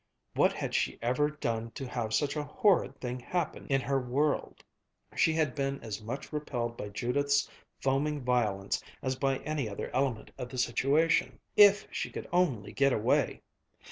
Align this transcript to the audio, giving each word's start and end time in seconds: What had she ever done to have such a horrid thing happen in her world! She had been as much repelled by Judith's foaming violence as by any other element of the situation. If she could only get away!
What 0.33 0.51
had 0.53 0.73
she 0.73 0.97
ever 1.03 1.29
done 1.29 1.69
to 1.75 1.87
have 1.87 2.11
such 2.11 2.35
a 2.35 2.43
horrid 2.43 2.99
thing 2.99 3.19
happen 3.19 3.67
in 3.67 3.81
her 3.81 4.01
world! 4.01 4.63
She 5.15 5.33
had 5.33 5.53
been 5.53 5.79
as 5.81 6.01
much 6.01 6.33
repelled 6.33 6.75
by 6.75 6.89
Judith's 6.89 7.47
foaming 7.81 8.23
violence 8.23 8.81
as 9.03 9.15
by 9.15 9.37
any 9.43 9.69
other 9.69 9.91
element 9.93 10.31
of 10.39 10.49
the 10.49 10.57
situation. 10.57 11.39
If 11.55 11.87
she 11.91 12.09
could 12.09 12.27
only 12.33 12.71
get 12.73 12.93
away! 12.93 13.41